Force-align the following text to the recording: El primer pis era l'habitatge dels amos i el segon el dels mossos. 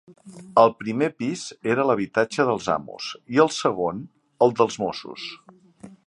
El 0.59 0.71
primer 0.83 1.09
pis 1.23 1.41
era 1.73 1.83
l'habitatge 1.89 2.45
dels 2.49 2.69
amos 2.75 3.09
i 3.35 3.41
el 3.45 3.53
segon 3.57 4.01
el 4.47 4.55
dels 4.63 4.79
mossos. 4.85 5.27